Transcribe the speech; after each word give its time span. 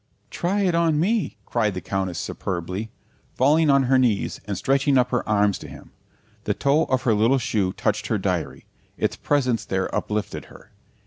"Try 0.31 0.61
it 0.61 0.73
on 0.73 0.99
me," 0.99 1.37
cried 1.45 1.75
the 1.75 1.79
Countess 1.79 2.17
superbly, 2.17 2.89
falling 3.35 3.69
on 3.69 3.83
her 3.83 3.99
knees 3.99 4.41
and 4.45 4.57
stretching 4.57 4.97
up 4.97 5.11
her 5.11 5.29
arms 5.29 5.59
to 5.59 5.67
him. 5.67 5.91
The 6.45 6.55
toe 6.55 6.85
of 6.85 7.03
her 7.03 7.13
little 7.13 7.37
shoe 7.37 7.71
touched 7.73 8.07
her 8.07 8.17
diary; 8.17 8.65
its 8.97 9.15
presence 9.15 9.63
there 9.63 9.93
uplifted 9.93 10.45
her. 10.45 10.71